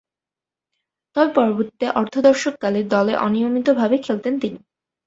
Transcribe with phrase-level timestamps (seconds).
[1.15, 4.59] তবে পরবর্তী অর্ধ-দশককাল দলে অনিয়মিতভাবে খেলতেন তিনি।